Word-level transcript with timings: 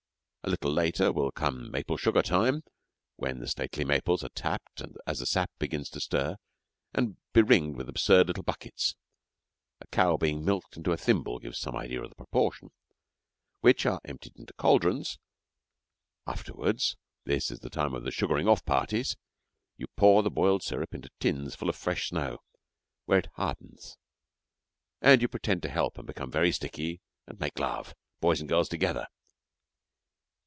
A 0.43 0.49
little 0.49 0.73
later 0.73 1.11
will 1.11 1.31
come 1.31 1.69
maple 1.69 1.97
sugar 1.97 2.23
time, 2.23 2.63
when 3.15 3.37
the 3.39 3.47
stately 3.47 3.85
maples 3.85 4.23
are 4.23 4.29
tapped 4.29 4.81
as 5.05 5.19
the 5.19 5.27
sap 5.27 5.51
begins 5.59 5.87
to 5.91 5.99
stir, 6.01 6.35
and 6.95 7.17
be 7.31 7.43
ringed 7.43 7.77
with 7.77 7.87
absurd 7.87 8.25
little 8.27 8.41
buckets 8.43 8.95
(a 9.79 9.85
cow 9.89 10.17
being 10.17 10.43
milked 10.43 10.75
into 10.75 10.91
a 10.93 10.97
thimble 10.97 11.37
gives 11.37 11.59
some 11.59 11.75
idea 11.75 11.99
of 12.01 12.09
the 12.09 12.15
disproportion), 12.15 12.71
which 13.61 13.85
are 13.85 14.01
emptied 14.03 14.35
into 14.35 14.51
cauldrons. 14.53 15.19
Afterwards 16.25 16.97
(this 17.23 17.51
is 17.51 17.59
the 17.59 17.69
time 17.69 17.93
of 17.93 18.03
the 18.03 18.11
'sugaring 18.11 18.47
off 18.47 18.65
parties') 18.65 19.15
you 19.77 19.85
pour 19.95 20.23
the 20.23 20.31
boiled 20.31 20.63
syrup 20.63 20.93
into 20.95 21.11
tins 21.19 21.53
full 21.55 21.69
of 21.69 21.75
fresh 21.75 22.09
snow, 22.09 22.39
where 23.05 23.19
it 23.19 23.29
hardens, 23.35 23.95
and 25.01 25.21
you 25.21 25.27
pretend 25.27 25.61
to 25.61 25.69
help 25.69 25.99
and 25.99 26.07
become 26.07 26.31
very 26.31 26.51
sticky 26.51 26.99
and 27.27 27.39
make 27.39 27.59
love, 27.59 27.93
boys 28.19 28.39
and 28.39 28.49
girls 28.49 28.67
together. 28.67 29.05